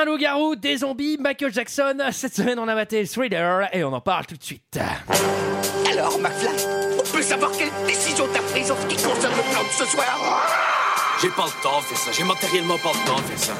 [0.00, 1.94] Un loup-garou, des zombies, Michael Jackson.
[2.12, 4.78] Cette semaine, on a maté Thriller et on en parle tout de suite.
[5.92, 6.48] Alors, McFly,
[6.98, 9.84] on peut savoir quelle décision t'as prise en ce qui concerne le plan de ce
[9.84, 10.46] soir?
[11.20, 13.52] J'ai pas le temps de faire ça, j'ai matériellement pas le temps de faire ça.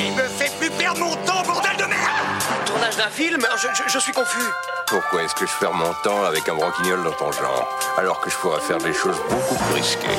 [0.00, 3.46] Il me fait plus perdre mon temps, bordel de merde Tournage d'un film?
[3.56, 4.42] Je, je- je suis confus.
[4.88, 8.28] Pourquoi est-ce que je perds mon temps avec un branquignol dans ton genre, alors que
[8.28, 10.18] je pourrais faire des choses beaucoup plus risquées?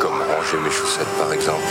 [0.00, 1.62] Comme ranger mes chaussettes, par exemple?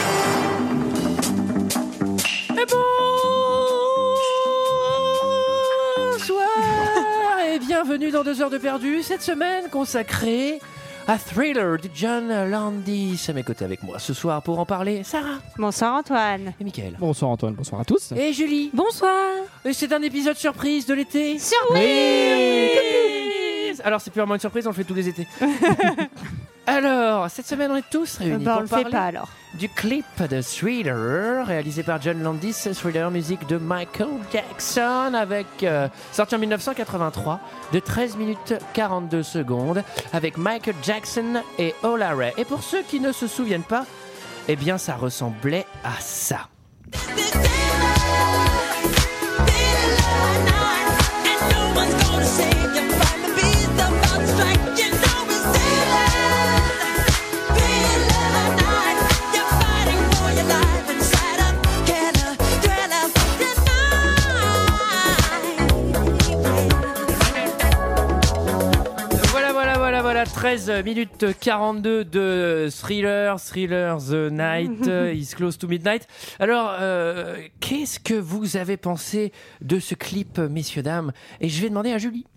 [7.84, 9.04] Bienvenue dans 2 heures de perdu.
[9.04, 10.62] Cette semaine consacrée
[11.10, 13.26] à Thriller de John Landis.
[13.28, 16.54] À mes côtés avec moi ce soir pour en parler, Sarah Bonsoir Antoine.
[16.58, 16.96] et Mickaël.
[16.98, 18.14] Bonsoir Antoine, bonsoir à tous.
[18.14, 18.70] Et Julie.
[18.74, 19.12] Bonsoir.
[19.66, 21.38] Et c'est un épisode surprise de l'été.
[21.38, 21.82] Surprise
[23.84, 25.28] Alors c'est purement une surprise, on le fait tous les étés.
[26.68, 29.30] Alors, cette semaine, on est tous réunis Bah, on pour le fait parler pas alors.
[29.54, 35.88] du clip de Thriller, réalisé par John Landis, Thriller, musique de Michael Jackson, avec euh,
[36.12, 37.40] sorti en 1983,
[37.72, 42.34] de 13 minutes 42 secondes, avec Michael Jackson et Ola Ray.
[42.38, 43.86] Et pour ceux qui ne se souviennent pas,
[44.48, 46.48] eh bien, ça ressemblait à ça.
[70.46, 76.08] 13 minutes 42 de Thriller, Thriller The Night, euh, Is Close to Midnight.
[76.40, 81.14] Alors, euh, qu'est-ce que vous avez pensé de ce clip, messieurs, dames?
[81.42, 82.28] Et je vais demander à Julie.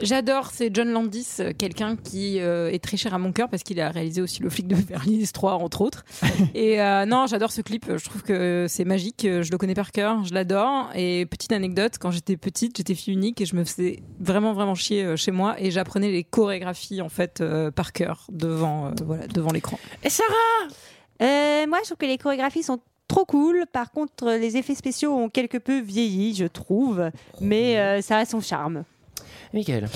[0.00, 3.62] J'adore, c'est John Landis, euh, quelqu'un qui euh, est très cher à mon cœur parce
[3.62, 6.04] qu'il a réalisé aussi Le flic de Beverly Hills 3, entre autres.
[6.54, 9.92] Et euh, non, j'adore ce clip, je trouve que c'est magique, je le connais par
[9.92, 10.90] cœur, je l'adore.
[10.94, 14.74] Et petite anecdote, quand j'étais petite, j'étais fille unique et je me faisais vraiment, vraiment
[14.74, 19.52] chier chez moi et j'apprenais les chorégraphies en fait euh, par cœur devant, voilà, devant
[19.52, 19.78] l'écran.
[20.02, 20.34] Et Sarah
[21.66, 23.64] moi, je trouve que les chorégraphies sont trop cool.
[23.72, 27.10] Par contre, les effets spéciaux ont quelque peu vieilli, je trouve.
[27.40, 28.84] Mais euh, ça a son charme.
[29.54, 29.86] Michael.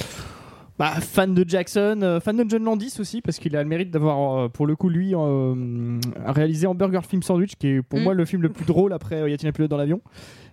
[0.79, 3.91] Bah, fan de Jackson, euh, fan de John Landis aussi, parce qu'il a le mérite
[3.91, 8.03] d'avoir, euh, pour le coup, lui, euh, réalisé Hamburger Film Sandwich, qui est pour Mm.
[8.05, 10.01] moi le film le plus drôle après euh, Y a-t-il un pilote dans l'avion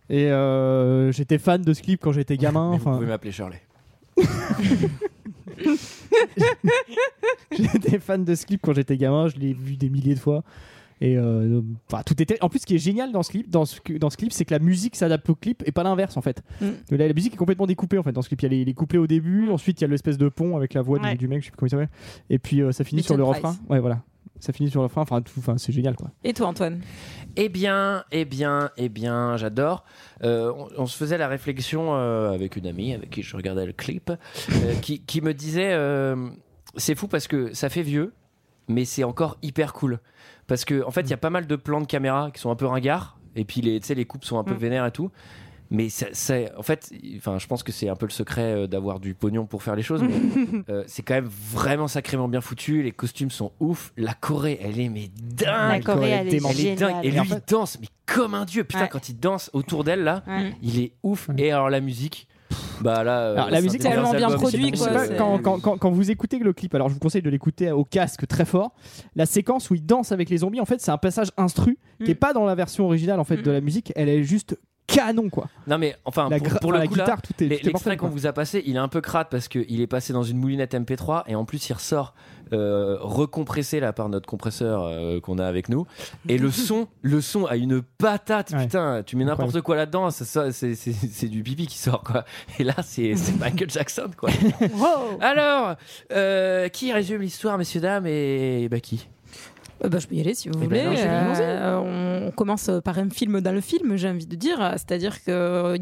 [0.10, 2.72] Et euh, j'étais fan de ce clip quand j'étais gamin.
[2.72, 3.62] Mais Vous pouvez m'appeler Shirley.
[7.52, 9.28] j'étais fan de ce clip quand j'étais gamin.
[9.28, 10.44] Je l'ai vu des milliers de fois.
[11.02, 11.62] Et euh,
[11.92, 12.42] enfin, tout était.
[12.42, 14.46] En plus, ce qui est génial dans ce clip, dans ce, dans ce clip, c'est
[14.46, 16.42] que la musique s'adapte au clip et pas l'inverse en fait.
[16.62, 16.68] Mm.
[16.92, 18.42] La, la musique est complètement découpée en fait dans ce clip.
[18.42, 20.56] Il y a les, les couplets au début, ensuite il y a l'espèce de pont
[20.56, 21.16] avec la voix du- Ouais.
[21.16, 21.90] du, mec, je sais plus comment il s'appelle.
[22.30, 23.36] Et puis euh, ça finit sur le Price.
[23.44, 23.56] refrain.
[23.70, 24.02] Ouais, voilà.
[24.40, 25.02] Ça finit sur le refrain.
[25.02, 26.12] Enfin, tout, enfin, c'est génial quoi.
[26.24, 26.82] Et toi, Antoine?
[27.36, 29.84] Eh bien, eh bien, eh bien, j'adore.
[30.24, 33.66] Euh, on, on se faisait la réflexion euh, avec une amie avec qui je regardais
[33.66, 36.30] le clip, euh, qui, qui me disait euh,
[36.78, 38.14] c'est fou parce que ça fait vieux,
[38.68, 40.00] mais c'est encore hyper cool.
[40.48, 42.52] Parce que en fait, il y a pas mal de plans de caméra qui sont
[42.52, 44.58] un peu ringards, et puis les, tu sais, les coupes sont un peu Mm.
[44.58, 45.12] vénères et tout.
[45.72, 48.68] Mais ça, ça- en fait, enfin, je pense que c'est un peu le secret euh,
[48.68, 50.04] d'avoir du pognon pour faire les choses.
[50.04, 50.14] Mais
[50.70, 52.84] euh, c'est quand même vraiment sacrément bien foutu.
[52.84, 53.92] Les costumes sont ouf.
[53.98, 55.10] La Corée, elle est mais
[55.44, 55.84] La dingue.
[55.84, 56.50] Corée, elle est dément.
[56.52, 56.96] Elle est dingue.
[57.04, 58.64] Et lui, il danse, mais comme un dieu.
[58.64, 58.90] Putain, Ouais.
[58.92, 60.54] quand il danse autour d'elle, là, Ouais.
[60.62, 61.32] il est ouf.
[61.36, 62.28] Et alors, la musique,
[62.82, 63.20] bah là.
[63.20, 65.16] euh, Alors, la musique, des tellement bien albums, produit, c'est- Je sais quoi, pas, c'est-
[65.18, 67.84] quand, quand- quand- quand vous écoutez le clip, alors je vous conseille de l'écouter au
[67.86, 68.74] casque très fort.
[69.16, 72.12] La séquence où il danse avec les zombies, en fait, c'est un passage instru qui
[72.12, 72.18] est Mm.
[72.18, 73.54] pas dans la version originale en fait de Mm.
[73.54, 73.94] la musique.
[73.96, 75.48] Elle est juste canon quoi.
[75.68, 77.48] Non, mais enfin, la pour, le la coup, là, guitare, tout est.
[77.48, 79.82] les- tout est l'extrait qu'on vous a passé, il est un peu crade parce qu'il
[79.82, 82.14] est passé dans une moulinette MP3 et en plus, il ressort
[82.54, 85.88] euh, recompressé là par notre compresseur euh, qu'on a avec nous.
[86.30, 88.52] Et le son, le son a une patate.
[88.52, 88.64] Ouais.
[88.66, 92.04] Putain, tu mets n'importe quoi là-dedans, ça- ça, c'est c'est- c'est du pipi qui sort
[92.04, 92.24] quoi.
[92.60, 94.30] Et là, c'est c'est Michael Jackson quoi.
[94.76, 95.18] Wow.
[95.22, 95.76] Alors,
[96.14, 99.08] euh, qui résume l'histoire, messieurs, dames, et bah qui?
[99.84, 100.84] Euh, bah, je peux y aller si vous Eh voulez.
[100.84, 104.36] ben, allons-y, Euh, on, on commence par un film dans le film, j'ai envie de
[104.36, 104.58] dire.
[104.74, 105.34] C'est-à-dire qu'il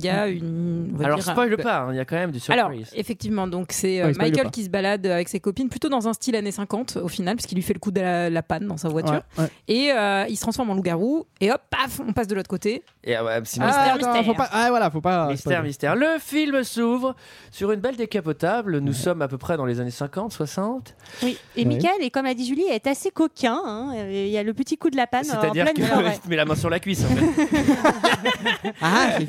[0.03, 0.97] y a une.
[1.03, 2.89] Alors, dire, spoil pas, hein, il y a quand même du Alors, surprise.
[2.95, 6.13] effectivement, donc c'est euh, Ouais, Michael qui se balade avec ses copines, plutôt dans un
[6.13, 8.77] style années 50 au final, puisqu'il lui fait le coup de la, la panne dans
[8.77, 9.21] sa voiture.
[9.37, 9.49] Ouais, ouais.
[9.67, 12.83] Et euh, il se transforme en loup-garou, et hop, paf, on passe de l'autre côté.
[13.03, 14.25] Et, ah ouais, sinon, Ah, Mystère, attends, mystère.
[14.25, 15.27] faut pas- ah, voilà, faut pas.
[15.29, 15.95] Mystère, mystère.
[15.95, 17.15] Le film s'ouvre
[17.51, 18.79] sur une belle décapotable.
[18.79, 20.95] Nous sommes à peu près dans les années 50, 60.
[21.21, 21.37] Oui.
[21.55, 21.65] Et Ouais.
[21.75, 23.59] Michael, et comme l'a dit Julie, est assez coquin.
[23.63, 23.82] hein.
[23.91, 25.81] Il y a le petit coup de la panne en C'est-à-dire que
[26.13, 27.03] tu te mets la main sur la cuisse.
[27.03, 28.73] En fait.
[28.81, 29.17] Ah,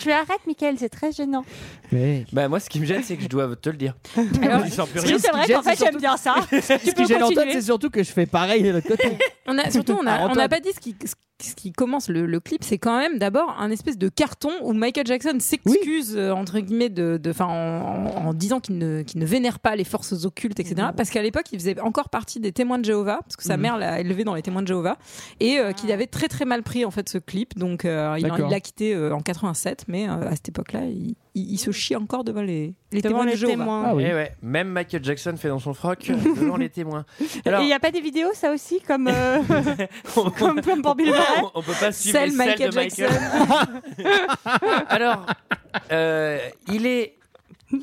[0.00, 1.44] Tu arrêtes, Michael, c'est très gênant.
[1.92, 3.94] Mais Bah, moi, ce qui me gêne, c'est que je dois te le dire.
[4.42, 5.18] Alors, Je sens plus Oui, rien.
[5.18, 6.34] c'est vrai qu'en fait, j'aime bien ça.
[6.50, 9.18] ce qui gêne en tête, c'est surtout que je fais pareil de l'autre côté.
[9.46, 10.94] On a, surtout, on Ah, n'a n'a pas dit ce qui,
[11.42, 14.72] ce qui commence le, le clip, c'est quand même d'abord un espèce de carton où
[14.72, 19.02] Michael Jackson s'excuse, euh, entre guillemets, de, de, fin, en, en- en disant qu'il ne,
[19.02, 20.88] qu'il ne vénère pas les forces occultes, etc.
[20.96, 23.62] Parce qu'à l'époque, il faisait encore partie des témoins de Jéhovah, parce que sa Mhm.
[23.62, 24.96] mère l'a élevé dans les témoins de Jéhovah,
[25.40, 27.58] et euh, qu'il avait très très mal pris en fait ce clip.
[27.58, 31.52] Donc euh, il l'a quitté euh, en 87, mais euh, à cette époque-là, il, il-
[31.52, 33.52] il se chie encore devant les, les Devant témoins de Jéhovah.
[33.56, 33.84] témoins.
[33.88, 34.04] Ah oui.
[34.08, 37.04] Eh ouais, même Michael Jackson fait dans son froc devant les témoins.
[37.20, 39.38] Et Alors, il n'y a pas des vidéos, ça aussi, comme, euh,
[40.16, 43.10] on, comme, comme pour Bill Murray on- on peut pas suivre Celle Michael de Michael.
[44.88, 45.26] Alors,
[45.92, 46.38] euh,
[46.72, 47.14] il est.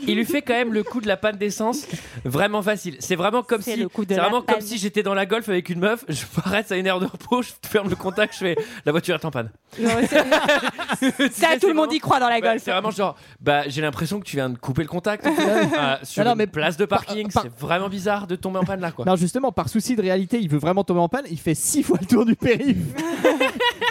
[0.08, 1.86] Il lui fait quand même le coup de la panne d'essence
[2.24, 2.96] vraiment facile.
[3.00, 4.62] C'est vraiment comme si, c'est vraiment comme panne.
[4.62, 6.04] si j'étais dans la golf avec une meuf.
[6.10, 8.56] Je m'arrête à une heure de repos, je ferme le contact, je fais
[8.86, 9.52] la voiture est en panne.
[9.80, 9.90] Non,
[11.32, 12.62] Ça, tout le monde y croit dans la Bah, golf.
[12.64, 16.24] c'est vraiment genre, bah j'ai l'impression que tu viens de couper le contact euh, sur
[16.24, 17.32] Non, non, une mais place de parking.
[17.32, 19.06] par- C'est vraiment bizarre de tomber en panne là quoi.
[19.06, 21.26] Non, justement, par souci de réalité, il veut vraiment tomber en panne.
[21.30, 22.78] Il fait six fois le tour du périph.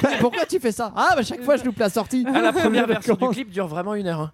[0.03, 0.93] Bah, Pourquoi tu fais ça?
[0.97, 2.27] Ah, bah chaque fois je loupe la sortie.
[2.33, 4.31] Ah, la première version du clip dure vraiment une heure.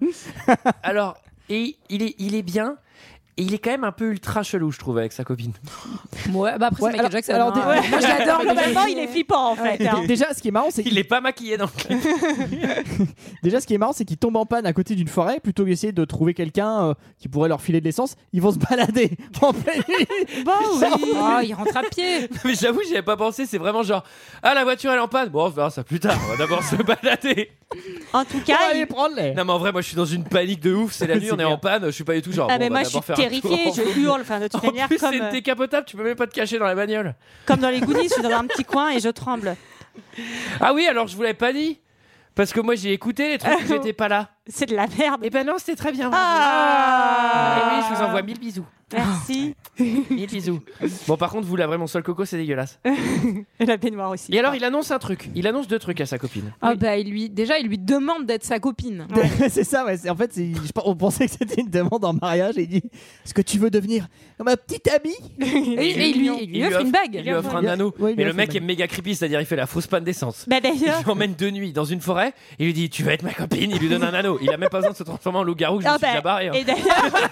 [0.49, 0.55] hein.
[0.83, 1.17] Alors,
[1.51, 2.77] et il est, il est bien.
[3.41, 5.53] Et il est quand même un peu ultra chelou, je trouve, avec sa copine.
[6.35, 7.33] Ouais, bah après, Ouais, c'est Michael alors- Jackson.
[7.33, 7.69] alors, hein.
[7.69, 8.41] Ouais, moi, je l'adore.
[8.43, 9.85] Globalement, il est flippant, en fait.
[9.87, 10.05] hein.
[10.07, 11.97] Déjà, ce qui est marrant, c'est Il qu'il est pas maquillé dans le
[13.43, 15.65] déjà ce qui est marrant, c'est qu'il tombe en panne à côté d'une forêt plutôt
[15.65, 18.17] qu'essayer de trouver quelqu'un euh, qui pourrait leur filer de l'essence.
[18.33, 20.07] Ils vont se balader en pleine nuit.
[20.45, 20.87] Bon, oui.
[21.17, 22.29] Oh, il rentre à pied.
[22.45, 23.47] Mais j'avoue, j'y avais pas pensé.
[23.47, 24.05] C'est vraiment genre,
[24.43, 25.29] ah, la voiture elle est en panne.
[25.31, 26.19] Bon, on verra ça plus tard.
[26.27, 27.51] On va d'abord se balader.
[28.13, 29.33] En tout On cas, va il- aller prendre les.
[29.35, 30.93] Non, mais en vrai, moi je suis dans une panique de ouf.
[30.93, 31.87] C'est la nuit, on est en panne.
[31.87, 32.49] Je suis pas du tout genre.
[32.51, 34.21] Ah, bon, mais on va moi, je suis terrifiée, je hurle.
[34.21, 35.87] Enfin, de toute En manière, plus, comme, c'est euh, décapotable.
[35.87, 37.15] Tu peux même pas te cacher dans la bagnole.
[37.47, 39.57] comme dans les goodies, je suis dans un petit coin et je tremble.
[40.61, 41.81] Ah oui, alors je vous l'avais pas dit.
[42.35, 44.31] Parce que moi j'ai écouté les trucs où j'étais pas là.
[44.47, 45.25] C'est de la merde.
[45.25, 46.11] Et ben non, c'était très bien.
[46.15, 48.67] Ah Et oui, je vous envoie mille bisous.
[48.93, 49.55] Merci.
[49.79, 50.61] Mille bisous.
[51.07, 52.79] Bon, par contre, vous, la vraie, mon seul coco, c'est dégueulasse.
[53.61, 54.33] Et la baignoire aussi.
[54.35, 55.31] Et alors, il annonce un truc.
[55.35, 56.53] Il annonce deux trucs à sa copine.
[56.61, 59.07] Ah bah il lui déjà il lui demande d'être sa copine.
[59.49, 59.97] c'est ça, ouais.
[59.97, 62.69] c'est- En fait, c'est- je- on pensait que c'était une demande en mariage et il
[62.69, 62.83] dit
[63.25, 64.09] Est-ce que tu veux devenir
[64.45, 65.15] ma petite amie?
[65.41, 67.15] Et, et il lui, il lui offre une bague.
[67.15, 67.95] Il lui offre un Il anneau.
[67.99, 68.67] il lui Mais le offre mec une est bague.
[68.69, 70.45] méga creepy, c'est-à-dire il fait la fausse panne d'essence.
[70.49, 71.03] Bah Il d'ailleurs.
[71.07, 72.33] l'emmène de nuit dans une forêt.
[72.59, 73.71] Il lui dit Tu vas être ma copine.
[73.71, 74.39] Il lui donne un anneau.
[74.43, 75.81] Il a même pas besoin de se transformer en loup-garou.
[75.81, 76.49] Je me Ah suis bah, déjà barré.
[76.49, 76.53] hein.
[76.55, 77.31] Et d'ailleurs,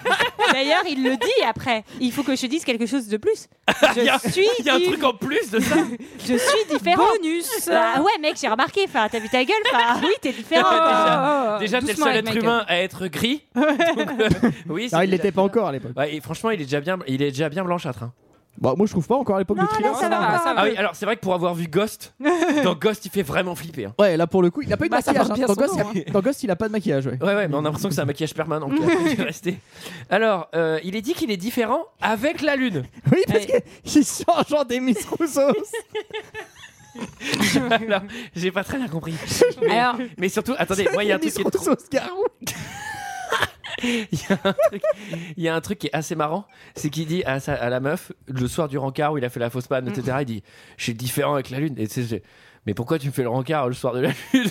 [0.53, 1.83] d'ailleurs, il le dit après.
[1.99, 3.47] Il faut que je dise quelque chose de plus.
[3.95, 5.75] Il y a- Je suis, Il y a un truc en plus de ça.
[6.19, 7.03] je suis différent.
[7.17, 7.67] Bonus.
[7.67, 8.81] Bah ouais, mec, j'ai remarqué.
[8.87, 9.55] Enfin, t'as vu ta gueule.
[9.73, 10.69] Enfin, oui, t'es différent.
[10.71, 13.43] Déjà- Oh, Déjà, t'es le seul être humain à être gris.
[13.55, 14.29] Donc, euh,
[14.69, 15.91] oui, Non, il l'était pas encore à l'époque.
[15.97, 18.03] Ouais, et franchement, il est déjà bien, il est déjà bien blanchâtre.
[18.03, 18.13] hein.
[18.61, 19.93] Bon, moi, je trouve pas encore à l'époque de thriller.
[19.93, 20.61] là, ça va ça va.
[20.61, 22.13] Ah oui, alors c'est vrai que pour avoir vu Ghost,
[22.63, 23.85] dans Ghost, il fait vraiment flipper.
[23.85, 23.93] hein.
[23.97, 25.31] Ouais, là pour le coup, il a pas eu de Bah, ça maquillage.
[25.31, 25.33] hein.
[25.35, 27.05] bien Dans, son Ghost, nom, il a- dans Ghost, il a pas de maquillage.
[27.07, 27.17] Ouais.
[27.21, 29.57] Ouais, ouais, mais on a l'impression que c'est un maquillage permanent qui a dû rester.
[30.09, 32.83] Alors, euh, il est dit qu'il est différent avec la lune.
[33.11, 35.53] Oui, parce qu'il change en des Miss Rousseau.
[37.71, 38.01] Alors,
[38.35, 39.13] j'ai pas très bien compris.
[39.61, 41.59] Mais, Alors, mais surtout, attendez, moi, il y a un truc Miss qui est trop-
[41.69, 41.75] Rousseau.
[44.11, 44.81] il y a un truc-
[45.37, 46.45] il y a un truc qui est assez marrant,
[46.75, 49.29] c'est qu'il dit à, sa- à la meuf, le soir du rencard où il a
[49.29, 50.43] fait la fausse panne, etc., il dit
[50.77, 51.75] Je suis différent avec la lune.
[51.77, 51.87] Et
[52.65, 54.43] mais pourquoi tu me fais le rencard le soir de la lune?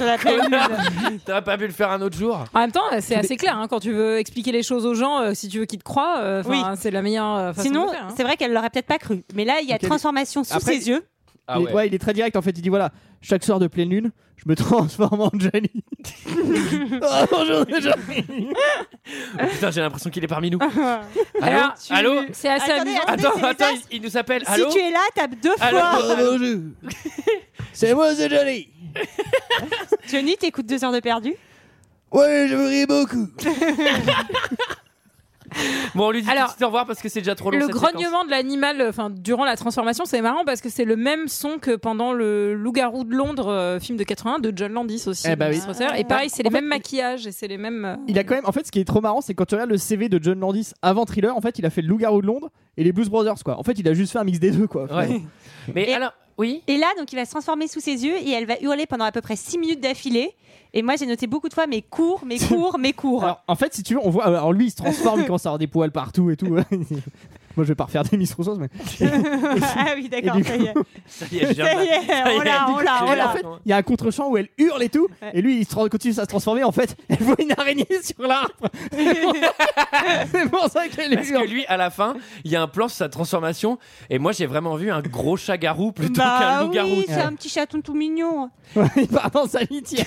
[1.26, 2.44] T'aurais pas pu le faire un autre jour?
[2.54, 5.20] En même temps, c'est assez clair hein, quand tu veux expliquer les choses aux gens,
[5.20, 6.60] euh, si tu veux qu'ils te croient, euh, Oui.
[6.76, 8.04] c'est la meilleure euh, façon Sinon, de faire.
[8.06, 8.14] hein.
[8.16, 9.24] c'est vrai qu'elle l'aurait peut-être pas cru.
[9.34, 11.04] Mais là, il y a transformation sous Après- ses yeux.
[11.50, 11.72] Ah Il est- ouais.
[11.72, 12.50] ouais, il est très direct en fait.
[12.50, 12.92] Il dit voilà,
[13.22, 15.70] chaque soir de pleine lune, je me transforme en Johnny.
[17.02, 18.50] oh, bonjour Johnny.
[19.40, 20.58] Oh, putain, j'ai l'impression qu'il est parmi nous.
[21.40, 23.02] Alors, Allô tu- Allô C'est assez Attendez, amusant.
[23.06, 23.24] attendez.
[23.24, 24.42] Attends, c'est les attends, il, il nous appelle.
[24.46, 25.98] Allô Si tu es là, tape deux Allô fois.
[26.02, 26.60] Oh, bonjour.
[27.72, 28.68] C'est moi, c'est Johnny.
[30.10, 31.34] Johnny, t'écoutes deux heures de perdu
[32.12, 33.28] Ouais, je vous ris beaucoup.
[35.94, 37.50] Bon, on lui dit Alors, tout de suite au revoir parce que c'est déjà trop
[37.50, 37.58] long.
[37.58, 37.92] Le cette séquence.
[37.92, 41.28] grognement de l'animal, euh, enfin durant la transformation, c'est marrant parce que c'est le même
[41.28, 45.26] son que pendant le Loup-garou de Londres, euh, film de 81 de John Landis aussi.
[45.30, 45.60] Eh bah donc, oui.
[45.60, 45.86] Strasser.
[45.98, 47.84] Et pareil, c'est les mêmes maquillages et c'est les mêmes.
[47.84, 49.54] euh, Il a quand même, en fait, ce qui est trop marrant, c'est quand tu
[49.54, 52.20] regardes le CV de John Landis avant Thriller, en fait, il a fait le Loup-garou
[52.22, 53.58] de Londres et les Blues Brothers, quoi.
[53.58, 54.84] En fait, il a juste fait un mix des deux, quoi.
[54.94, 55.22] Ouais.
[55.74, 58.30] Mais Et- alors, oui Et là, donc, il va se transformer sous ses yeux et
[58.30, 60.34] elle va hurler pendant à peu près 6 minutes d'affilée.
[60.72, 63.24] Et moi, j'ai noté beaucoup de fois, mais court, mais court, mais court.
[63.24, 64.26] Alors, en fait, si tu veux, on voit.
[64.26, 66.56] Alors, lui, il se transforme, il commence à avoir des poils partout et tout.
[67.58, 68.68] Moi, je vais pas refaire des Miss Rousseau, mais.
[69.02, 70.74] ah oui, d'accord, ça y est.
[71.08, 72.44] Ça y est, est, on est.
[72.44, 73.28] l'a, on l'a, on J'ai l'a.
[73.30, 75.30] En fait, il y a un contre-champ où elle hurle et tout, Ouais.
[75.34, 76.62] et lui, il continue à se transformer.
[76.62, 78.68] En fait, elle voit une araignée sur l'arbre.
[80.32, 82.86] C'est pour ça qu'elle Parce que lui, à la fin, il y a un plan
[82.86, 83.78] sur sa transformation.
[84.08, 86.88] Et moi, j'ai vraiment vu un gros chat-garou plutôt Bah qu'un loup-garou.
[86.90, 88.50] oui, c'est un petit chaton tout mignon.
[88.96, 90.06] Il part dans sa litière.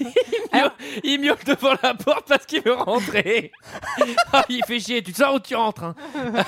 [0.00, 0.06] Il,
[0.54, 0.70] miaule,
[1.04, 3.52] il miaule devant la porte parce qu'il veut rentrer.
[4.32, 5.02] Ah, il fait chier.
[5.02, 5.94] Tu te sors ou tu rentres hein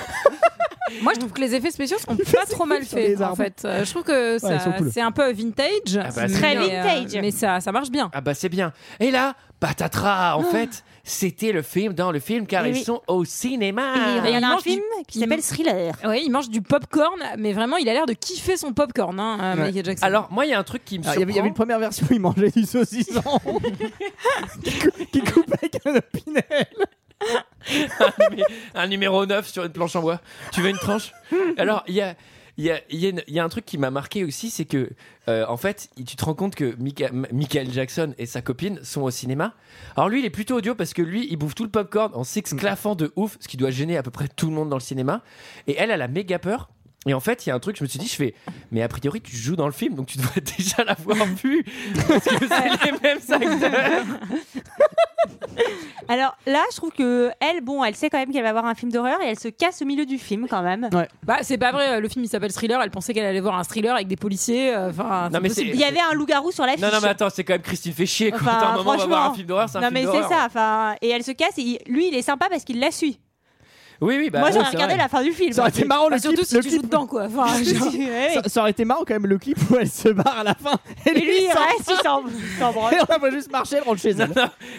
[1.03, 3.21] Moi, je trouve que les effets spéciaux sont pas trop mal faits.
[3.23, 4.91] En fait, Euh, je trouve que ça- ils sont cool.
[4.93, 5.97] c'est un peu vintage.
[5.97, 7.21] Ah bah, c'est Très mais, euh, vintage.
[7.21, 8.11] mais ça, ça marche bien.
[8.13, 8.73] Ah bah c'est bien.
[8.99, 12.83] Et là, patatras, en fait, c'était le film dans le film car ils oui.
[12.85, 13.95] sont au cinéma.
[14.25, 15.95] Et il y en a un mange film qui il- s'appelle Thriller.
[16.07, 19.39] Oui, il mange du popcorn, mais vraiment, il a l'air de kiffer son popcorn, hein,
[19.41, 19.63] euh, Ouais.
[19.67, 20.07] Michael Jackson.
[20.07, 21.39] Alors moi, il y a un truc qui me Alors, Il y, avait, il y
[21.39, 23.23] avait une première version où il mangeait du saucisson
[24.65, 26.67] qui, cou- qui coupait avec un opinel.
[28.01, 30.21] un, numé- un numéro 9 sur une planche en bois.
[30.53, 31.13] Tu veux une tranche?
[31.59, 32.15] Alors, il y a.
[32.61, 34.91] Il y, a, un truc qui m'a marqué aussi, c'est que,
[35.29, 36.77] euh, en fait, tu te rends compte que
[37.33, 39.55] Michael Jackson et sa copine sont au cinéma.
[39.97, 42.23] Alors, lui, il est plutôt audio parce que lui, il bouffe tout le popcorn en
[42.23, 44.83] s'exclaffant de ouf, ce qui doit gêner à peu près tout le monde dans le
[44.83, 45.23] cinéma.
[45.69, 46.69] Et elle, elle a méga peur.
[47.07, 48.35] Et en fait, il y a un truc, je me suis dit, je fais,
[48.71, 51.65] mais a priori, tu joues dans le film, donc tu devrais déjà l'avoir vu.
[52.09, 54.05] Parce que c'est les mêmes acteurs.
[56.09, 58.75] Alors là, je trouve que elle, bon, elle sait quand même qu'elle va voir un
[58.75, 60.89] film d'horreur et elle se casse au milieu du film quand même.
[61.23, 63.63] Bah, c'est pas vrai, le film il s'appelle Thriller, elle pensait qu'elle allait voir un
[63.65, 64.75] thriller avec des policiers.
[64.75, 65.29] euh, Enfin,
[65.75, 66.81] Il y avait un loup-garou sur l'affiche.
[66.83, 68.31] Non, non, mais attends, c'est quand même Christine fait chier.
[68.31, 68.41] Quoi.
[68.41, 69.17] Enfin, Attends, un moment, on va franchement.
[69.17, 71.33] voir un film d'horreur, c'est un Non film mais c'est ça, enfin, et elle se
[71.33, 73.21] casse et il- lui il est sympa parce qu'il la suit.
[74.01, 74.41] Oui, oui, bah.
[74.41, 75.03] Moi j'aurais regardé vrai.
[75.03, 75.53] la fin du film.
[75.53, 76.49] Ça aurait été marrant Bah, le surtout clip.
[76.49, 77.25] si le tu joues clip- dedans, quoi.
[77.25, 77.93] Enfin, genre-
[78.43, 80.55] ça, ça aurait été marrant quand même le clip où elle se barre à la
[80.55, 80.79] fin.
[81.07, 82.95] Et Et lui il s'en reste, il s'en- il s'en branle.
[82.95, 84.33] Et on voit juste marcher, elle rentre chez elle.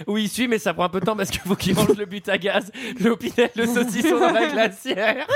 [0.07, 1.95] Oui, il suit, mais ça prend un peu de temps parce qu'il faut qu'il range
[1.97, 5.27] le but à gaz, l'opinel, le saucisson dans la glacière.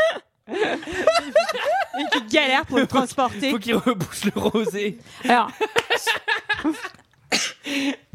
[0.48, 3.52] Et qui galère pour le Il transporter.
[3.52, 4.98] faut qu'il rebouche le rosé.
[5.28, 5.50] Alors,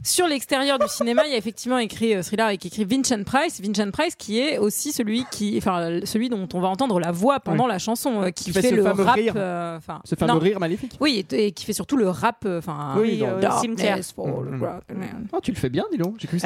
[0.02, 3.60] sur l'extérieur du cinéma, il y a effectivement écrit euh, thriller avec écrit Vincent Price.
[3.60, 7.40] Vincent Price qui est aussi celui qui, enfin, celui dont on va entendre la voix
[7.40, 9.14] pendant la chanson, euh, qui, Qui fait fait, ce le fameux rap.
[9.16, 9.34] rire.
[9.36, 10.38] euh, Enfin, Ce fameux non.
[10.38, 10.96] rire maléfique.
[11.00, 12.44] Oui, et, et qui fait surtout le rap.
[12.46, 14.62] euh, Enfin, Oui, the Mm.
[14.62, 15.26] rock man.
[15.32, 16.16] Oh, tu le fais bien, dis donc.
[16.18, 16.38] J'ai cru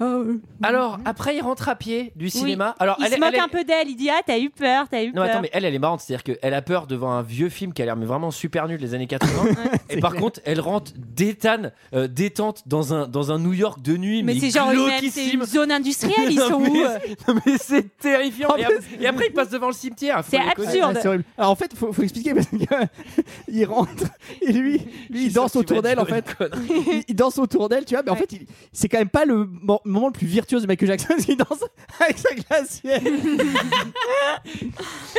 [0.00, 0.24] hour.
[0.62, 2.74] Alors, après, il rentre à pied du cinéma.
[2.78, 4.50] Alors, Il elle, se est- moque elle un peu d'elle, il dit ah t'as eu
[4.50, 5.24] peur, t'as eu Non, peur.
[5.24, 6.00] attends, mais elle, elle est marrante.
[6.00, 8.80] C'est-à-dire qu'elle a peur devant un vieux film qui a l'air mais vraiment super nul
[8.80, 9.30] des années 80.
[9.90, 13.96] et par contre, elle rentre détane, euh, détente dans un, dans un New York de
[13.96, 14.22] nuit.
[14.22, 17.40] Mais Mais, c'est genre une, c'est zone industrielle, ils Non, sont mais où c'est- non,
[17.46, 18.48] mais c'est terrifiant.
[18.50, 20.22] En Et, ap- et après, il passe devant le cimetière.
[20.28, 20.94] C'est absurde.
[20.96, 21.24] Ah, c'est horrible.
[21.36, 24.04] Alors en fait, faut, faut expliquer parce qu'il rentre
[24.40, 24.78] et lui,
[25.10, 26.24] lui il danse autour d'elle en fait.
[26.68, 29.24] Il, il danse autour d'elle, tu vois, mais en fait, il- c'est quand même pas
[29.24, 31.64] le mo- moment le plus virtuose de Michael Jackson qu'il danse
[32.00, 33.00] avec sa glacière.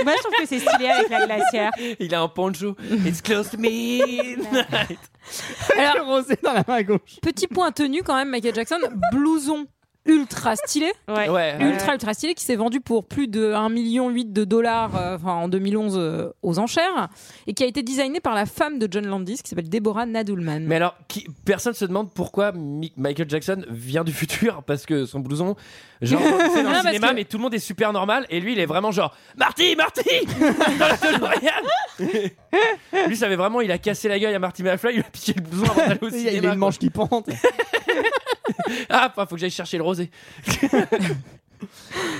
[0.03, 1.71] Moi je trouve que c'est stylé avec la glacière.
[1.99, 2.75] Il a un poncho.
[3.05, 4.99] It's close to midnight.
[5.75, 7.19] le rosé dans la main gauche.
[7.35, 8.77] Petit point tenu quand même, Michael Jackson,
[9.11, 9.67] blouson
[10.05, 10.91] ultra stylé.
[11.07, 11.29] Ouais.
[11.29, 11.57] Ouais.
[11.61, 15.33] ultra ultra stylé qui s'est vendu pour plus de 1,8 million de dollars euh, enfin,
[15.33, 17.09] en 2011 euh, aux enchères
[17.47, 20.63] et qui a été designé par la femme de John Landis qui s'appelle Deborah Nadulman.
[20.65, 25.05] Mais alors, qui- personne se demande pourquoi Mi- Michael Jackson vient du futur parce que
[25.05, 25.55] son blouson,
[26.01, 26.21] genre,
[26.53, 28.59] c'est dans le cinéma, que- mais tout le monde est super normal et lui, il
[28.59, 30.03] est vraiment genre Marty, Marty
[30.79, 32.29] dans la DeLorean
[33.07, 35.41] Lui, savait vraiment, il a cassé la gueule à Marty McFly, il a piqué le
[35.41, 36.37] blouson avant d'aller au Il y a- cinéma.
[36.37, 37.29] il a une manche qui pente.
[38.89, 40.09] Ah, faut que j'aille chercher le rosé.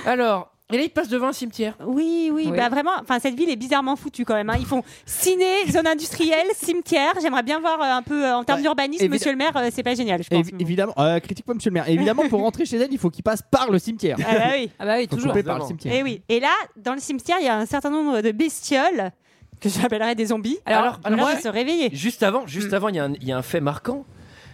[0.06, 1.74] alors, et là, il passe devant un cimetière.
[1.86, 2.56] Oui, oui, Oui.
[2.56, 4.50] bah vraiment, enfin cette ville est bizarrement foutue quand même.
[4.50, 4.56] hein.
[4.58, 7.12] Ils font ciné, zone industrielle, cimetière.
[7.22, 8.62] J'aimerais bien voir euh, un peu euh, en termes Ouais.
[8.62, 10.44] d'urbanisme, Évi- monsieur le maire, euh, c'est pas génial, je pense.
[10.46, 11.88] Évi- évidemment, euh, critique pas Monsieur le Maire.
[11.88, 14.16] Évidemment, pour rentrer chez elle, il faut qu'il passe par le cimetière.
[14.20, 14.70] Ah bah oui.
[14.80, 15.30] ah bah oui, Faut toujours.
[15.32, 15.80] couper par le Évidemment.
[15.80, 15.94] cimetière.
[15.94, 16.22] Et oui.
[16.28, 19.12] Et là, dans le cimetière, il y a un certain nombre de bestioles
[19.60, 20.58] que j'appellerais des zombies.
[20.66, 21.90] Alors- Alors, alors alors moi- se réveiller.
[21.94, 24.04] Juste avant, juste avant, il y, a un- il y a un fait marquant,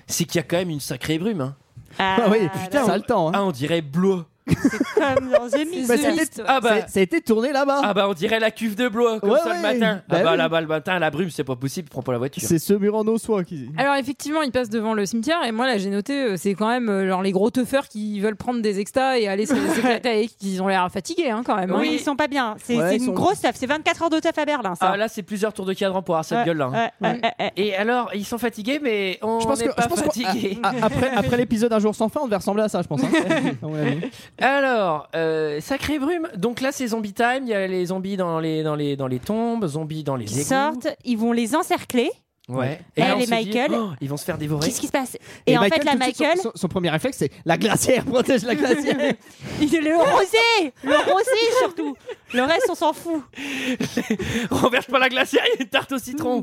[0.06, 1.40] c'est qu'il y a quand même une sacrée brume.
[1.40, 1.56] Hein.
[1.98, 3.28] Ah oui, putain, ça a le temps.
[3.28, 3.32] hein.
[3.34, 4.26] Ah, on dirait Blois.
[4.46, 5.88] Comme dans The Mist.
[5.88, 6.44] Bah, The c'était- Mist, ouais.
[6.46, 7.80] Ah bah, Ça- Ça a été tourné là-bas.
[7.84, 9.78] Ah bah on dirait la cuve de Blois comme Ouais, ça le ouais.
[9.78, 10.02] matin.
[10.08, 10.36] Bah ah bah oui.
[10.38, 12.42] là-bas le matin la brume c'est pas possible, prends pas la voiture.
[12.46, 13.68] C'est ce mur en ossois qui.
[13.78, 16.68] Alors effectivement, il passe devant le cimetière et moi là j'ai noté, euh, c'est quand
[16.68, 20.08] même euh, genre les gros teufeurs qui veulent prendre des extas et aller se- s'éclater
[20.08, 21.70] avec, ils ont l'air fatigués hein, quand même.
[21.72, 21.76] hein.
[21.80, 22.56] Oui, ils sont pas bien.
[22.62, 23.56] C'est Ouais, c'est ils une sont- grosse taf.
[23.56, 24.90] C'est 24 heures de taf à Berlin, ça.
[24.92, 26.68] Ah là c'est plusieurs tours de cadran pour avoir cette Ouais, gueule là.
[26.68, 27.52] ouais, ouais, ouais, ouais.
[27.56, 30.10] Et alors ils sont fatigués mais on Je pense n'est que, pas je pense qu'on-
[30.10, 30.58] fatigués.
[30.62, 33.02] ah, après, après l'épisode Un jour sans fin, on devait ressembler à ça, je pense.
[33.02, 33.06] hein.
[33.62, 34.00] À mon avis.
[34.38, 36.28] Alors euh, sacrée brume.
[36.36, 39.06] Donc là c'est zombie time, il y a les zombies dans les dans les dans
[39.06, 40.48] les tombes, zombies dans les Ils égouts.
[40.48, 42.10] sortent, ils vont les encercler.
[42.48, 42.80] Ouais.
[42.96, 43.70] Elle là, on et se dit, Michael.
[43.72, 44.66] oh, ils vont se faire dévorer.
[44.66, 46.68] Qu'est-ce qui se passe Et, en fait, la tout de suite, Michael, son, son- son
[46.68, 48.96] premier réflexe, c'est la glacière, protège la glacière.
[49.60, 51.96] il est le rosé Le rosé surtout
[52.34, 53.22] Le reste, on s'en fout.
[54.50, 56.42] Renverse pas la glacière, il y a une tarte au citron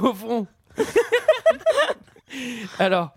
[0.00, 0.46] au fond.
[2.78, 3.10] Alors,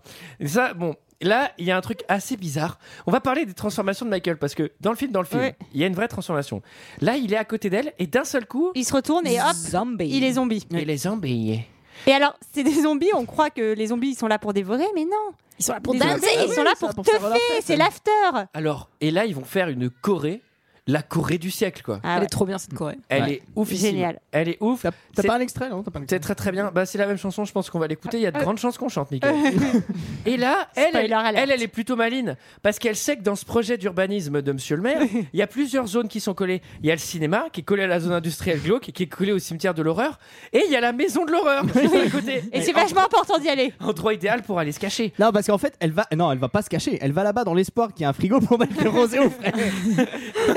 [0.44, 2.78] ça, bon, là, il y a un truc assez bizarre.
[3.06, 5.40] On va parler des transformations de Michael parce que dans le film, dans le film,
[5.40, 5.56] Ouais.
[5.72, 6.62] il y a une vraie transformation.
[7.00, 9.54] Là, il est à côté d'elle et d'un seul coup, Il se retourne et hop,
[9.54, 10.08] Zombie.
[10.10, 10.66] il est zombie.
[10.70, 11.60] il est zombie.
[12.06, 14.86] Et alors, c'est des zombies, on croit que les zombies ils sont là pour dévorer,
[14.94, 15.32] mais non.
[15.58, 16.26] Ils sont là pour danser.
[16.46, 17.20] ils sont là pour pour faire
[17.62, 18.10] c'est l'after.
[18.52, 20.42] Alors, et là, ils vont faire une Corée,
[20.86, 22.00] la Corée du siècle, quoi.
[22.02, 22.24] Ah Elle ouais.
[22.26, 22.98] est trop bien cette Corée.
[23.08, 23.32] Elle Ouais.
[23.34, 23.90] est oufissime.
[23.92, 24.20] Génial.
[24.32, 24.84] Elle est ouf.
[25.14, 25.82] T'as pas un extrait, non?
[25.82, 26.70] T'as pas un C'est très très bien.
[26.74, 28.18] Bah, c'est la même chanson, je pense qu'on va l'écouter.
[28.18, 29.34] Il y a de grandes chances qu'on chante, Mickaël.
[30.26, 33.44] Et là, elle, elle, elle, elle est plutôt maline parce qu'elle sait que dans ce
[33.44, 35.00] projet d'urbanisme de Monsieur le maire,
[35.32, 36.60] il y a plusieurs zones qui sont collées.
[36.82, 39.04] Il y a le cinéma qui est collé à la zone industrielle glauque et qui
[39.04, 40.18] est collé au cimetière de l'horreur.
[40.52, 41.64] Et il y a la maison de l'horreur.
[42.52, 43.72] Et c'est vachement important d'y aller.
[43.80, 45.12] Endroit idéal pour aller se cacher.
[45.18, 46.98] Non, parce qu'en fait, elle va, non, elle va pas se cacher.
[47.00, 49.30] Elle va là-bas dans l'espoir qu'il y a un frigo pour mettre le rosé au
[49.30, 49.52] frais.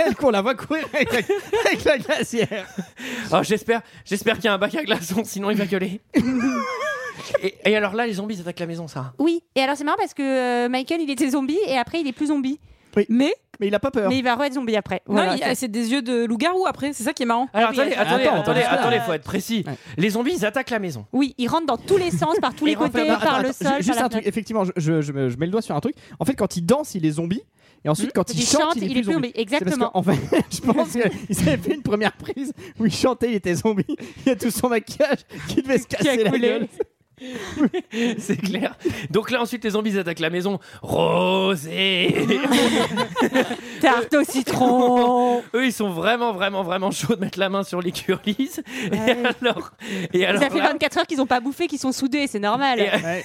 [0.05, 1.19] elle qu'on la voit courir avec la,
[1.65, 2.65] avec la glacière.
[3.31, 6.01] Oh, j'espère, j'espère qu'il y a un bac à glaçons, sinon il va gueuler.
[7.43, 9.13] et, et alors là, les zombies attaquent la maison, ça.
[9.19, 9.43] Oui.
[9.55, 12.13] Et alors c'est marrant parce que euh, Michael il était zombie et après il est
[12.13, 12.59] plus zombie.
[13.09, 14.09] Mais, Mais il a pas peur.
[14.09, 15.03] Mais il va re-être zombie après.
[15.05, 16.93] Voilà, non, il- c'est- des yeux de loup-garou après.
[16.93, 17.47] C'est ça qui est marrant.
[17.53, 19.63] Alors Ah oui, attendez, attends, attendez, attends, attendez, attends, attendez, faut être précis.
[19.67, 19.73] Ouais.
[19.97, 21.05] Les zombies, ils attaquent la maison.
[21.13, 23.53] Oui, il rentre dans tous les sens, par tous les côtés, Attends, par attends, le
[23.53, 24.25] sol, juste par un truc.
[24.25, 25.93] Effectivement, je, je- je me, je mets le doigt sur un truc.
[26.19, 27.43] En fait, quand il danse, il est zombie.
[27.85, 29.27] Et ensuite, quand il, Il chante, chante, il est il est plus zombie.
[29.27, 29.33] zombie.
[29.37, 29.89] C'est parce Exactement.
[29.91, 33.55] qu'en fait, je pense qu'ils avaient fait une première prise où il chantait, il était
[33.55, 33.85] zombie.
[34.25, 36.67] Il y a tout son maquillage qui devait se casser la gueule.
[38.19, 38.75] C'est clair.
[39.09, 40.59] Donc là, ensuite, les zombies attaquent la maison.
[40.81, 42.13] Rosé
[43.81, 45.41] Tarte au citron.
[45.53, 48.51] Eux, ils sont vraiment, vraiment, vraiment chauds de mettre la main sur les curlis.
[48.91, 48.99] Et
[49.41, 49.71] alors,
[50.13, 52.39] et alors, Ça fait là- 24 heures qu'ils n'ont pas bouffé, qu'ils sont soudés, c'est
[52.39, 52.79] normal.
[52.79, 53.23] Et- Ouais.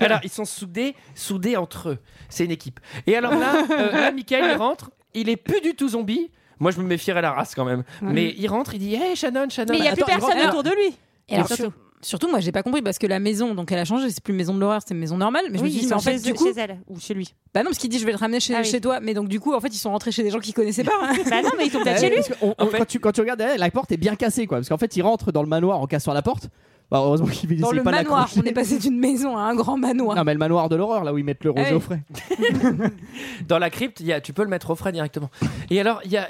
[0.00, 1.98] alors, ils sont soudés, soudés entre eux.
[2.28, 2.80] C'est une équipe.
[3.06, 4.90] Et alors là, euh, là, Michael, il rentre.
[5.14, 6.30] Il est plus du tout zombie.
[6.60, 7.84] Moi, je me méfierais la race quand même.
[8.02, 9.72] Mais il rentre, il dit Hey, Shannon, Shannon.
[9.72, 10.96] Mais il n'y a plus personne autour de lui.
[11.28, 11.72] Et alors, surtout.
[12.00, 14.10] Sur- surtout, moi, j'ai pas compris parce que la maison, donc elle a changé.
[14.10, 15.44] C'est plus maison de l'horreur, c'est une maison normale.
[15.50, 16.98] Mais je me suis dit, ils mais en fait, chez, du coup, chez elle ou
[16.98, 17.34] chez lui.
[17.54, 18.68] bah non, parce qu'il dit, je vais le ramener chez, Ah oui.
[18.70, 19.00] chez toi.
[19.00, 20.92] Mais donc, du coup, en fait, ils sont rentrés chez des gens qu'ils connaissaient pas.
[21.02, 21.12] hein.
[21.30, 22.16] bah non, mais ils sont peut-être Ouais, chez lui.
[22.16, 23.96] parce que on- En on- fait- quand, tu, quand tu regardes derrière, la porte est
[23.96, 24.58] bien cassée, quoi.
[24.58, 26.48] Parce qu'en fait, il rentre dans le manoir en cassant la porte.
[26.90, 29.54] Bah, heureusement qu'il Dans le pas de manoir, on est passé d'une maison à un
[29.54, 30.16] grand manoir.
[30.16, 32.00] Non, mais le manoir de l'horreur, là où ils mettent le rosé Ah au frais.
[33.46, 35.30] Dans la crypte, il y a, tu peux le mettre au frais directement.
[35.70, 36.28] Et alors, il y a.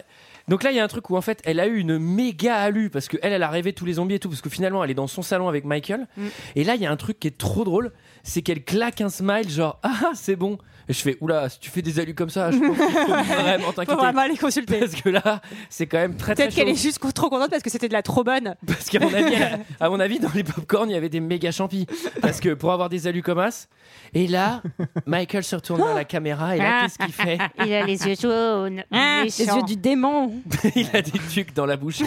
[0.48, 2.56] Donc là, il y a un truc où en fait, elle a eu une méga
[2.56, 4.90] alu parce qu'elle, elle a rêvé tous les zombies et tout, parce que finalement, elle
[4.90, 6.06] est dans son salon avec Michael.
[6.16, 6.26] Mm.
[6.56, 9.10] Et là, il y a un truc qui est trop drôle, c'est qu'elle claque un
[9.10, 10.58] smile, genre ah c'est bon.
[10.88, 13.42] Et je fais oula, si tu fais des alus comme ça, je pense qu'il faut
[13.42, 14.00] vraiment Faut t'inquiéter.
[14.00, 14.78] vraiment aller consulter.
[14.80, 17.62] Parce que là, c'est quand même très très Peut-être qu'elle est juste trop contente parce
[17.62, 18.54] que c'était de la trop bonne.
[18.66, 21.20] Parce qu'à mon avis, elle à mon avis, dans les popcorn, il y avait des
[21.20, 21.86] méga champis.
[22.22, 23.68] Parce que pour avoir des alus comme as.
[24.14, 24.62] Et là,
[25.06, 28.14] Michael se retourne vers la caméra et là, qu'est-ce qu'il fait Il a les yeux
[28.20, 28.82] jaunes.
[28.90, 30.32] Ah, les yeux du démon.
[30.74, 32.00] Il a des trucs dans la bouche.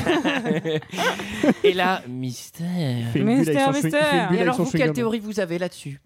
[1.63, 3.05] et là, mystère.
[3.15, 4.31] Mystère, mystère.
[4.31, 5.99] Et alors, vous, quelle théorie vous avez là-dessus?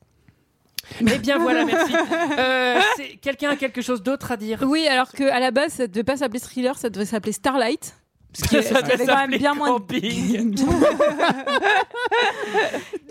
[1.02, 1.94] Eh bien voilà, merci.
[2.38, 2.80] Euh,
[3.22, 4.60] Quelqu'un a quelque chose d'autre à dire?
[4.66, 7.96] Oui, alors qu'à la base, ça devait pas s'appeler Thriller, ça devait s'appeler Starlight.
[8.36, 10.56] Ce qui, Ça avait quand même bien moins Camping.
[10.56, 10.62] de...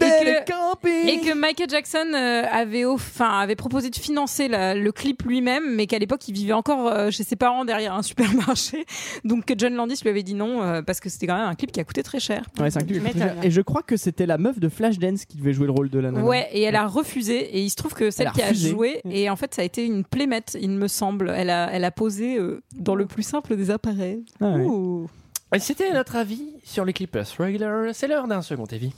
[0.01, 1.07] Et, que, camping.
[1.09, 5.75] et que Michael Jackson euh, avait, enfin, avait proposé de financer la- le clip lui-même,
[5.75, 8.85] mais qu'à l'époque, il vivait encore euh, chez ses parents derrière un supermarché.
[9.25, 11.55] Donc que John Landis lui avait dit non, euh, parce que c'était quand même un
[11.55, 12.43] clip qui a coûté très cher.
[12.61, 13.37] Ouais, c'est un clip Tu m'étonnes.
[13.43, 15.99] Et je crois que c'était la meuf de Flashdance qui devait jouer le rôle de
[15.99, 16.25] la nana.
[16.27, 17.57] Ouais, et elle a refusé.
[17.57, 19.63] Et il se trouve que celle Elle a qui a joué, et en fait, ça
[19.63, 21.33] a été une plémette, il me semble.
[21.35, 24.25] Elle a, elle a posé euh, dans le plus simple des appareils.
[24.41, 24.65] Ah ouais.
[24.65, 25.09] Ouh.
[25.55, 27.95] Et C'était notre avis sur les clips Thriller.
[27.95, 28.93] C'est l'heure d'un second avis.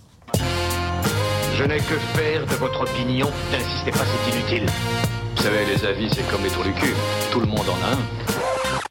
[1.54, 3.26] Je n'ai que faire de votre opinion.
[3.52, 4.66] N'insistez pas, c'est inutile.
[5.36, 6.94] Vous savez, les avis, c'est comme les trous du cul.
[7.30, 7.98] Tout le monde en a un.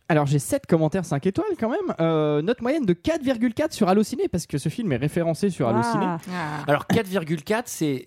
[0.10, 1.96] Alors j'ai 7 commentaires 5 étoiles quand même.
[2.00, 6.06] Euh, note moyenne de 4,4 sur Allociné parce que ce film est référencé sur Allociné.
[6.06, 6.20] Ah.
[6.68, 8.06] Alors 4,4, c'est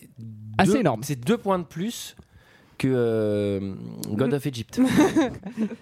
[0.56, 1.02] Assez énorme.
[1.02, 2.14] C'est deux points de plus
[2.78, 3.74] que euh,
[4.10, 4.80] God of Egypt.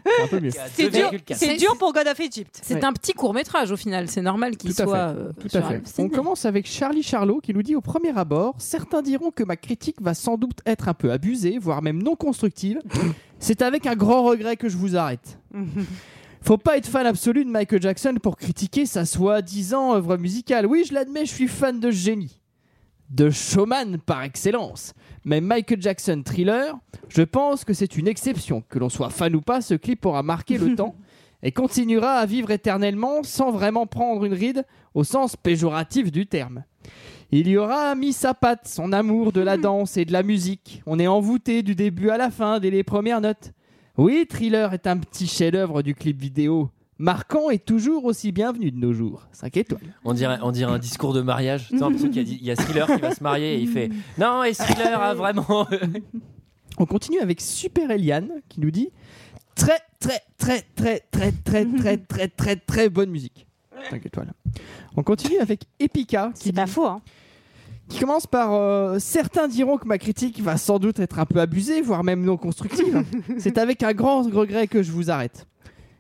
[0.04, 0.50] C'est un peu mieux.
[0.74, 1.35] C'est dur, 2,4.
[1.37, 2.59] c'est dur pour God of Egypt.
[2.62, 2.85] C'est Ouais.
[2.85, 4.87] un petit court métrage au final, c'est normal qu'il soit.
[4.87, 5.18] fait.
[5.20, 5.74] euh, Tout sur à fait.
[5.76, 6.04] Allociné.
[6.06, 9.56] On commence avec Charlie Charlot qui nous dit au premier abord Certains diront que ma
[9.56, 12.80] critique va sans doute être un peu abusée, voire même non constructive.
[13.38, 15.38] C'est avec un grand regret que je vous arrête.
[16.42, 20.66] Faut pas être fan absolu de Michael Jackson pour critiquer sa soi-disant œuvre musicale.
[20.66, 22.40] Oui, je l'admets, je suis fan de génie.
[23.11, 24.92] De showman par excellence.
[25.26, 28.62] Mais Michael Jackson Thriller, je pense que c'est une exception.
[28.68, 30.94] Que l'on soit fan ou pas, ce clip aura marqué le temps
[31.42, 36.62] et continuera à vivre éternellement sans vraiment prendre une ride au sens péjoratif du terme.
[37.32, 40.80] Il y aura mis sa patte, son amour de la danse et de la musique.
[40.86, 43.52] On est envoûté du début à la fin, dès les premières notes.
[43.98, 46.70] Oui, Thriller est un petit chef-d'œuvre du clip vidéo.
[46.98, 49.28] Marquant et toujours aussi bienvenu de nos jours.
[49.32, 49.94] 5 étoiles.
[50.04, 51.68] On dirait, on dirait un discours de mariage.
[51.68, 53.61] Tu sais, l'impression qu'il y a, il y a Thriller qui va se marier et
[53.61, 55.66] il fait Non, et Thriller a vraiment.
[56.78, 58.90] On continue avec Super Eliane qui nous dit
[59.54, 63.46] très très très très très très très très très très bonne musique.
[63.90, 64.32] 5 étoiles.
[64.96, 66.87] On continue avec Epica qui C'est pas faux.
[66.87, 67.02] Hein.
[67.90, 71.40] qui commence par euh, Certains diront que ma critique va sans doute être un peu
[71.40, 73.04] abusée, voire même non constructive.
[73.38, 75.46] C'est avec un grand regret que je vous arrête.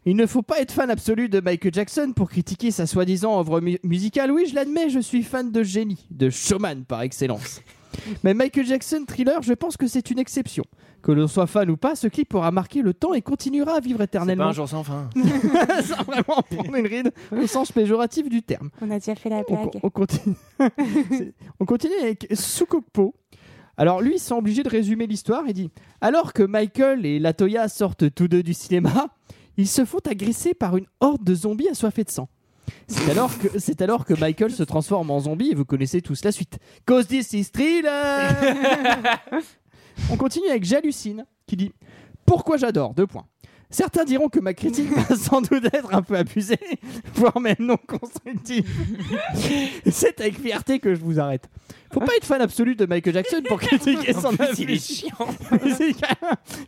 [0.08, 3.60] Il ne faut pas être fan absolu de Michael Jackson pour critiquer sa soi-disant œuvre
[3.60, 4.30] mu- musicale.
[4.30, 7.60] Oui, je l'admets, je suis fan de génie, de showman par excellence.
[8.24, 10.62] Mais Michael Jackson Thriller, je pense que c'est une exception.
[11.02, 13.80] Que l'on soit fan ou pas, ce clip aura marqué le temps et continuera à
[13.80, 14.44] vivre C'est pas éternellement.
[14.46, 15.08] un jour sans fin.
[15.82, 18.70] Sans vraiment prendre une ride au sens péjoratif du terme.
[18.82, 19.70] On a déjà fait la blague.
[19.82, 20.36] on continue.
[21.60, 23.14] On continue avec Sukokpo.
[23.76, 25.44] Alors lui, ils sont obligés de résumer l'histoire.
[25.46, 29.08] Il dit Alors que Michael et Latoya sortent tous deux du cinéma,
[29.56, 32.28] ils se font agresser par une horde de zombies assoiffés de sang.
[32.88, 36.24] C'est alors, que, c'est alors que Michael se transforme en zombie et vous connaissez tous
[36.24, 36.58] la suite.
[36.84, 38.30] Cause this is thriller
[40.10, 41.72] On continue avec J'hallucine qui dit
[42.24, 42.94] Pourquoi j'adore?
[42.94, 43.26] Deux points.
[43.68, 46.58] Certains diront que ma critique va sans doute être un peu abusée,
[47.14, 48.64] voire même non constructive.
[49.90, 51.48] C'est avec fierté que je vous arrête.
[51.92, 54.54] Faut pas être fan absolu de Michael Jackson pour critiquer son œuvre.
[54.58, 55.28] il est chiant.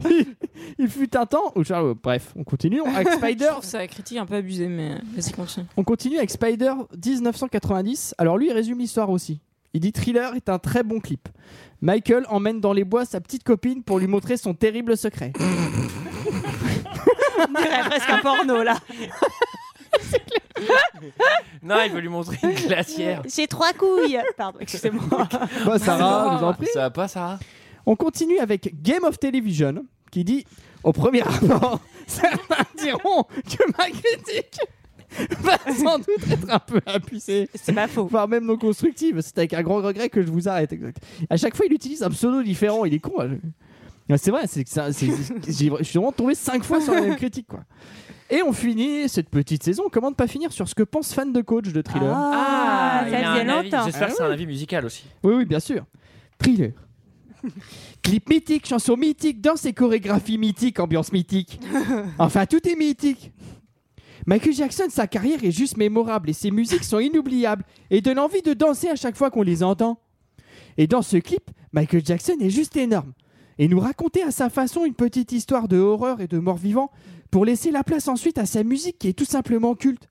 [0.09, 0.27] Il,
[0.79, 3.47] il fut un temps où Charles, bref, on continue avec Je Spider.
[3.47, 5.67] trouve ça critique un peu abusé, mais vas-y, continue.
[5.77, 6.73] On continue avec Spider
[7.05, 8.15] 1990.
[8.19, 9.41] Alors lui, il résume l'histoire aussi.
[9.75, 11.29] Il dit Thriller est un très bon clip.
[11.81, 15.33] Michael emmène dans les bois sa petite copine pour lui montrer son terrible secret.
[17.39, 18.79] On dirait presque un porno là.
[21.63, 23.23] Non, il veut lui montrer une glacière.
[23.33, 24.19] J'ai trois couilles.
[24.37, 25.29] Pardon, excusez-moi.
[25.65, 26.67] Bah, Sarah, vous en prie.
[26.73, 27.39] Ça va pas, Sarah?
[27.87, 30.45] On continue avec Game of Television qui dit
[30.83, 34.61] Au premier rapport, certains diront que ma critique
[35.41, 37.49] va sans doute être un peu abusée.
[37.55, 38.07] C'est pas faux.
[38.07, 39.21] voire même non constructive.
[39.21, 40.73] C'est avec un grand regret que je vous arrête.
[40.73, 40.99] Exact.
[41.31, 42.85] À chaque fois, il utilise un pseudo différent.
[42.85, 43.21] Il est con.
[43.21, 43.39] hein.
[44.17, 45.69] C'est vrai, c'est je suis
[45.99, 47.47] vraiment tombé cinq fois sur la même critique.
[47.47, 47.61] Quoi.
[48.31, 49.85] Et on finit cette petite saison.
[49.91, 53.13] Comment ne pas finir sur ce que pense fan de coach de thriller Ah, il
[53.13, 53.85] ça longtemps.
[53.87, 55.05] J'espère que c'est un avis musical aussi.
[55.23, 55.85] Oui, oui, bien sûr.
[56.39, 56.73] Thriller.
[58.03, 61.61] Clip mythique, chanson mythique, danse et chorégraphie mythique, ambiance mythique.
[62.19, 63.33] Enfin, tout est mythique.
[64.29, 68.43] Michael Jackson, sa carrière est juste mémorable et ses musiques sont inoubliables et donnent envie
[68.43, 69.99] de danser à chaque fois qu'on les entend.
[70.77, 73.15] Et dans ce clip, Michael Jackson est juste énorme
[73.59, 76.91] et nous raconter à sa façon une petite histoire de horreur et de mort-vivant
[77.31, 80.11] pour laisser la place ensuite à sa musique qui est tout simplement culte.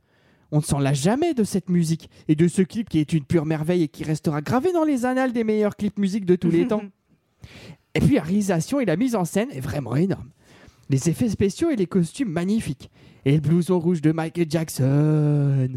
[0.52, 3.24] On ne s'en lasse jamais de cette musique et de ce clip qui est une
[3.24, 6.50] pure merveille et qui restera gravé dans les annales des meilleurs clips musique de tous
[6.50, 6.82] les temps.
[7.94, 10.30] Et puis la réalisation et la mise en scène est vraiment énorme.
[10.90, 12.90] Les effets spéciaux et les costumes magnifiques.
[13.26, 15.70] Et le blouson rouge de Michael Jackson.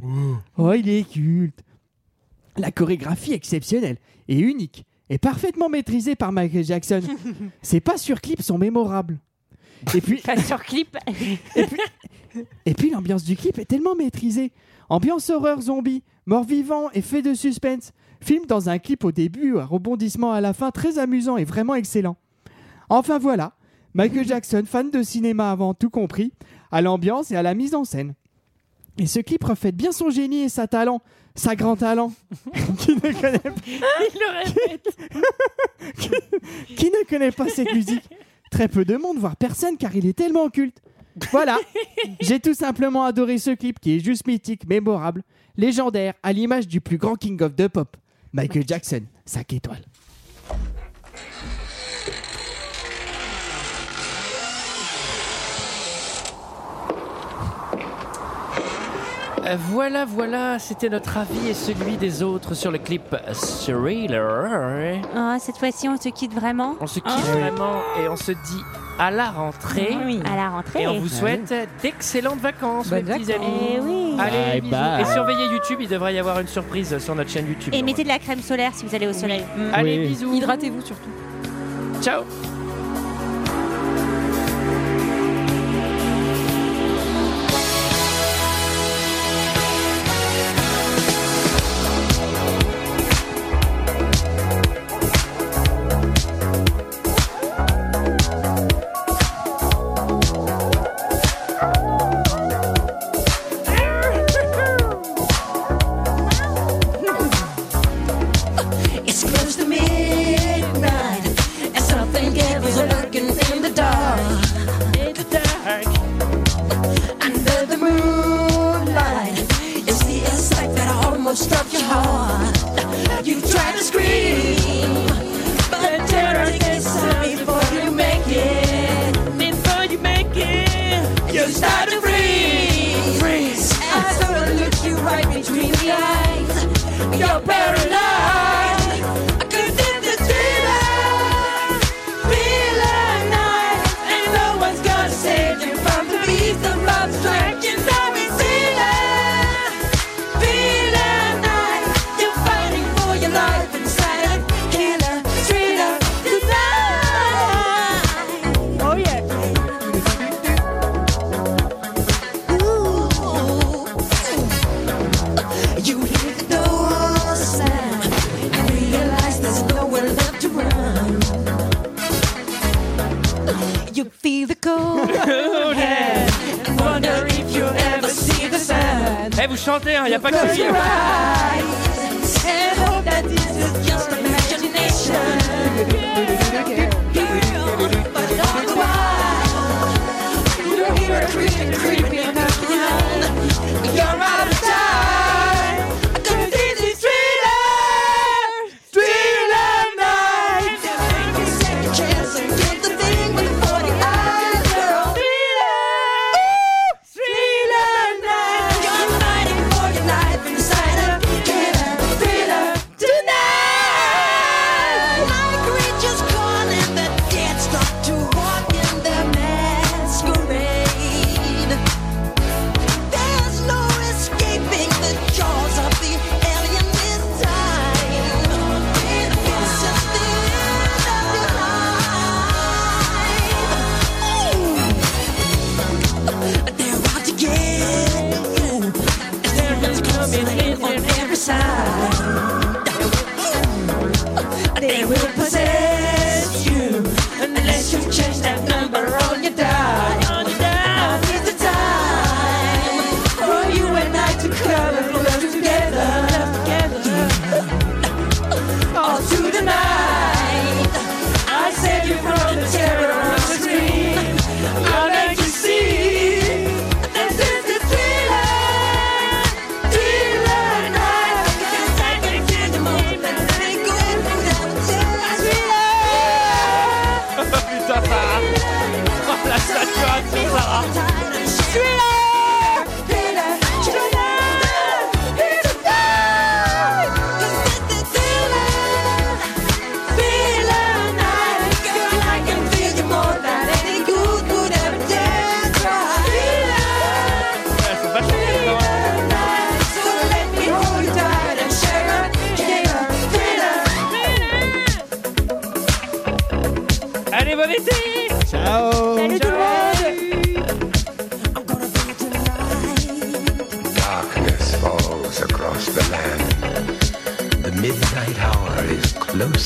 [0.56, 1.60] Oh, il est culte.
[2.56, 3.96] La chorégraphie exceptionnelle
[4.28, 7.02] et unique et parfaitement maîtrisée par Michael Jackson.
[7.62, 9.18] Ses pas sur clip sont mémorables.
[9.94, 10.96] Et puis, Pas sur clip.
[12.66, 14.52] et puis l'ambiance du clip est tellement maîtrisée.
[14.88, 17.92] Ambiance horreur zombie, mort-vivant, effet de suspense.
[18.20, 21.74] Film dans un clip au début, un rebondissement à la fin, très amusant et vraiment
[21.74, 22.16] excellent.
[22.88, 23.54] Enfin voilà,
[23.94, 26.32] Michael Jackson, fan de cinéma avant tout compris,
[26.70, 28.14] à l'ambiance et à la mise en scène.
[28.98, 31.00] Et ce clip reflète bien son génie et sa talent,
[31.34, 32.12] sa grand talent.
[32.78, 34.88] qui, ne connaît, Il le répète.
[36.76, 38.08] qui ne connaît pas cette musique
[38.50, 40.82] Très peu de monde, voire personne, car il est tellement culte.
[41.30, 41.58] Voilà,
[42.20, 45.22] j'ai tout simplement adoré ce clip qui est juste mythique, mémorable,
[45.56, 47.96] légendaire, à l'image du plus grand king of the pop,
[48.32, 49.84] Michael Jackson, 5 étoiles.
[59.58, 65.00] Voilà, voilà, c'était notre avis et celui des autres sur le clip Thriller.
[65.16, 66.76] Ah, cette fois-ci, on se quitte vraiment.
[66.80, 68.62] On se quitte vraiment et on se dit
[68.98, 69.96] à la rentrée.
[70.30, 70.82] À la rentrée.
[70.82, 73.46] Et on vous souhaite d'excellentes vacances, mes petits amis.
[73.76, 74.14] Eh oui.
[74.18, 74.70] Allez, Bye bisous.
[74.70, 75.00] bye.
[75.02, 77.72] Et surveillez YouTube, il devrait y avoir une surprise sur notre chaîne YouTube.
[77.74, 79.44] Et mettez de la crème solaire si vous allez au soleil.
[79.72, 80.08] Allez, Oui.
[80.08, 80.34] bisous.
[80.34, 81.10] Hydratez-vous surtout.
[82.02, 82.22] Ciao.